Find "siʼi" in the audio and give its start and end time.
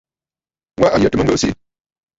1.41-1.53